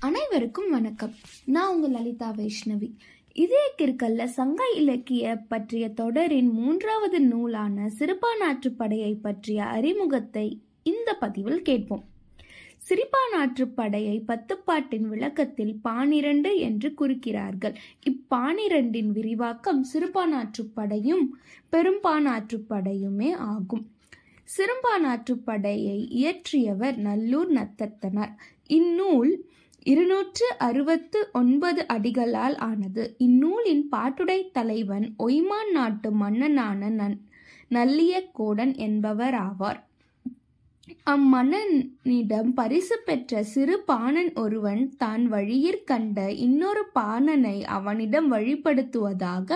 [0.00, 1.14] அனைவருக்கும் வணக்கம்.
[1.44, 2.92] நான் உங்கள் லலிதா வைஷ்ணவி.
[3.32, 12.04] இதே கிற்கல்ல சங்க இலக்கிய பற்றிய தொடரின் மூன்றாவது நூலான சிறுபானாற்றுப்படையை பற்றிய அறிமுகத்தை இந்த பதிவில் கேட்போம்.
[12.88, 17.74] சிரிப்பானாற்றுப்படையை பத்துப்பாட்டின் விளக்கத்தில் பானிரண்டு என்று குறிக்கிறார்கள்.
[18.02, 21.26] இப்பானிரண்டின் விரிவாக்கம் சிறுபானாற்றுப்படையும்
[21.72, 23.90] பெரும்பானாற்றுப்படையுமே ஆகும்.
[24.56, 28.34] சிறுபானாற்றுப்படையை இயற்றியவர் நல்லூர் நத்தத்தனார்.
[28.66, 29.46] இந்நூல்
[29.90, 33.02] இருநூற்று அறுபத்து ஒன்பது அடிகளால் ஆனது.
[33.18, 37.18] இந்நூலின் பாட்டுடை தலைவன் ஒய்மான் நாட்டு மன்னனான நன்
[37.70, 39.80] நல்லியக்கோடன் என்பவர் ஆவார்.
[41.12, 49.50] அம்மன்னனிடம் பரிசு பெற்ற சிறு பாணன் ஒருவன் தான் வழியிற் கண்ட இன்னொரு பாணனை அவனிடம் வழிபடுத்துவதாக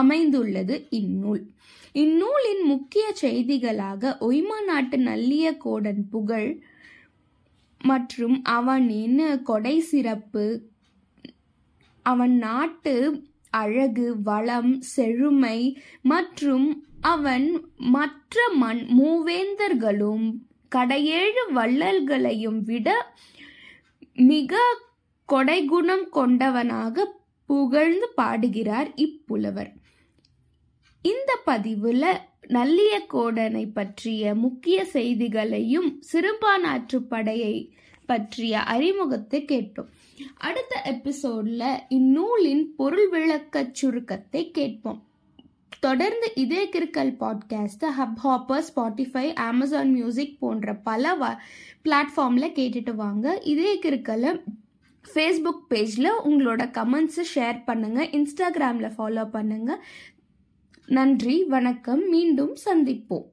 [0.00, 1.42] அமைந்துள்ளது இந்நூல்.
[2.02, 6.50] இந்நூலின் முக்கிய செய்திகளாக ஒய்மா நாட்டு நல்லியக்கோடன் புகழ்
[7.82, 10.62] மற்றும் அவனின் கொடை சிறப்பு?
[12.02, 12.94] அவன் நாட்டு
[13.50, 15.58] அழகு வளம் செழுமை
[16.02, 20.26] மற்றும் அவன் மற்ற மண் மூவேந்தர்களும்
[20.68, 23.14] கடையேழு வள்ளல்களையும் விட
[24.14, 24.62] மிக
[25.32, 27.04] கொடைகுணம் கொண்டவனாக
[27.46, 29.70] புகழ்ந்து பாடுகிறார் இப்புலவர்.
[31.02, 32.04] இந்த பதிவுல
[32.48, 37.68] நல்லியக்கோடனை பற்றிய முக்கிய செய்திகளையும் சிறுபானாற்றுப்படையை
[38.06, 39.88] பற்றிய அறிமுகத்தை கேட்டோம்.
[40.36, 45.02] அடுத்த எபிசோட்ல இந்நூலின் பொருள் விளக்க சுருக்கத்தை கேட்போம்.
[45.80, 51.36] தொடர்ந்து இதே கிற்கல் பாட்காஸ்ட்டை Hub Hopper Spotify Amazon music போன்ற பல வ
[51.84, 53.40] பிளாட்ஃபார்மில் கேட்டுட்டு வாங்க.
[53.44, 54.42] இதே கிற்கலை
[55.04, 59.80] ஃபேஸ்புக் பேஜில் உங்களோட கமெண்ட்ஸை ஷேர் பண்ணுங்கள் இன்ஸ்டாகிராமில் ஃபாலோ பண்ணுங்கள்
[60.96, 63.28] நன்றி வணக்கம் மீண்டும் சந்திப்போம்.